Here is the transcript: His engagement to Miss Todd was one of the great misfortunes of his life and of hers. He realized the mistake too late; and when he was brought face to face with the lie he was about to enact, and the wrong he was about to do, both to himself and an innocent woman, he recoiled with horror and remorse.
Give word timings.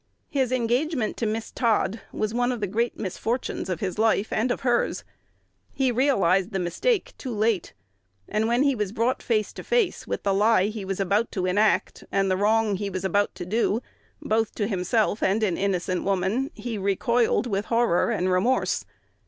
His 0.31 0.51
engagement 0.51 1.15
to 1.17 1.27
Miss 1.27 1.51
Todd 1.51 2.01
was 2.11 2.33
one 2.33 2.51
of 2.51 2.59
the 2.59 2.65
great 2.65 2.97
misfortunes 2.97 3.69
of 3.69 3.81
his 3.81 3.99
life 3.99 4.33
and 4.33 4.49
of 4.49 4.61
hers. 4.61 5.03
He 5.71 5.91
realized 5.91 6.49
the 6.53 6.57
mistake 6.57 7.13
too 7.19 7.29
late; 7.31 7.75
and 8.27 8.47
when 8.47 8.63
he 8.63 8.73
was 8.73 8.91
brought 8.91 9.21
face 9.21 9.53
to 9.53 9.63
face 9.63 10.07
with 10.07 10.23
the 10.23 10.33
lie 10.33 10.69
he 10.69 10.83
was 10.83 10.99
about 10.99 11.31
to 11.33 11.45
enact, 11.45 12.03
and 12.11 12.31
the 12.31 12.35
wrong 12.37 12.77
he 12.77 12.89
was 12.89 13.05
about 13.05 13.35
to 13.35 13.45
do, 13.45 13.79
both 14.19 14.55
to 14.55 14.65
himself 14.67 15.21
and 15.21 15.43
an 15.43 15.55
innocent 15.55 16.03
woman, 16.03 16.49
he 16.55 16.79
recoiled 16.79 17.45
with 17.45 17.65
horror 17.65 18.09
and 18.09 18.31
remorse. 18.31 18.85